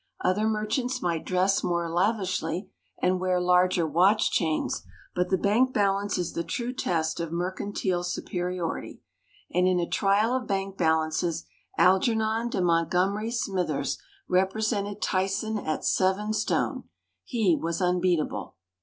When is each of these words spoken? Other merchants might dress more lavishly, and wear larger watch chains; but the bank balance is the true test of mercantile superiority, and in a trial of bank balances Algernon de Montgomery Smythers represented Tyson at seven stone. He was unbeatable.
Other 0.21 0.47
merchants 0.47 0.99
might 1.03 1.25
dress 1.27 1.63
more 1.63 1.87
lavishly, 1.87 2.71
and 2.99 3.19
wear 3.19 3.39
larger 3.39 3.85
watch 3.85 4.31
chains; 4.31 4.81
but 5.13 5.29
the 5.29 5.37
bank 5.37 5.75
balance 5.75 6.17
is 6.17 6.33
the 6.33 6.43
true 6.43 6.73
test 6.73 7.19
of 7.19 7.31
mercantile 7.31 8.03
superiority, 8.03 9.03
and 9.53 9.67
in 9.67 9.79
a 9.79 9.87
trial 9.87 10.33
of 10.35 10.47
bank 10.47 10.75
balances 10.75 11.45
Algernon 11.77 12.49
de 12.49 12.61
Montgomery 12.61 13.29
Smythers 13.29 13.99
represented 14.27 15.03
Tyson 15.03 15.59
at 15.59 15.85
seven 15.85 16.33
stone. 16.33 16.85
He 17.23 17.55
was 17.55 17.79
unbeatable. 17.79 18.55